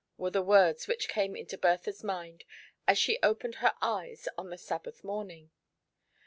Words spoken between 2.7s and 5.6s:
as she opened her eyea on the Sabbath mom• ing.